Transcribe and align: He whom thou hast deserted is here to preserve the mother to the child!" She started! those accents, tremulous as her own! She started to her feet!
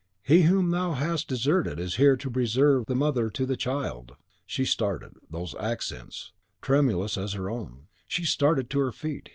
He 0.23 0.41
whom 0.49 0.71
thou 0.71 0.93
hast 0.93 1.27
deserted 1.27 1.79
is 1.79 1.97
here 1.97 2.17
to 2.17 2.31
preserve 2.31 2.87
the 2.87 2.95
mother 2.95 3.29
to 3.29 3.45
the 3.45 3.55
child!" 3.55 4.13
She 4.47 4.65
started! 4.65 5.13
those 5.29 5.53
accents, 5.59 6.31
tremulous 6.59 7.19
as 7.19 7.33
her 7.33 7.51
own! 7.51 7.85
She 8.07 8.25
started 8.25 8.67
to 8.71 8.79
her 8.79 8.91
feet! 8.91 9.29